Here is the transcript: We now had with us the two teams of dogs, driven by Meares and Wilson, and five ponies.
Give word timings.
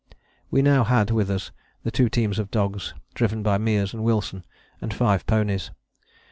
We 0.49 0.63
now 0.63 0.83
had 0.83 1.11
with 1.11 1.29
us 1.29 1.51
the 1.83 1.91
two 1.91 2.09
teams 2.09 2.39
of 2.39 2.49
dogs, 2.49 2.95
driven 3.13 3.43
by 3.43 3.59
Meares 3.59 3.93
and 3.93 4.03
Wilson, 4.03 4.43
and 4.81 4.91
five 4.91 5.27
ponies. 5.27 5.69